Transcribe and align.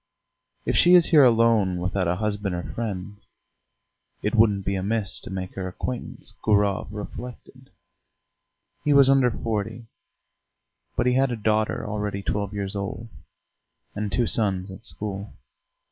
"If 0.65 0.75
she 0.75 0.95
is 0.95 1.09
here 1.11 1.23
alone 1.23 1.77
without 1.79 2.07
a 2.07 2.15
husband 2.15 2.55
or 2.55 2.63
friends, 2.63 3.29
it 4.23 4.33
wouldn't 4.33 4.65
be 4.65 4.73
amiss 4.73 5.19
to 5.19 5.29
make 5.29 5.53
her 5.53 5.67
acquaintance," 5.67 6.33
Gurov 6.43 6.91
reflected. 6.91 7.69
He 8.83 8.93
was 8.93 9.11
under 9.11 9.29
forty, 9.29 9.85
but 10.95 11.05
he 11.05 11.13
had 11.13 11.29
a 11.29 11.35
daughter 11.35 11.87
already 11.87 12.23
twelve 12.23 12.51
years 12.51 12.75
old, 12.75 13.09
and 13.93 14.11
two 14.11 14.25
sons 14.25 14.71
at 14.71 14.85
school. 14.85 15.35